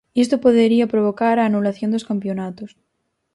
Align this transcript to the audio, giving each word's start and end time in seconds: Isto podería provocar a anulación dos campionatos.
Isto 0.23 0.43
podería 0.45 0.91
provocar 0.93 1.35
a 1.37 1.47
anulación 1.49 1.89
dos 1.91 2.07
campionatos. 2.09 2.71